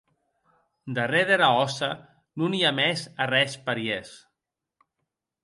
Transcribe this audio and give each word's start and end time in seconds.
Darrèr 0.95 1.21
dera 1.31 1.49
hòssa 1.57 1.89
non 2.39 2.57
i 2.61 2.63
a 2.71 2.73
mès 2.79 3.05
arrens 3.27 3.53
parièrs. 3.69 4.11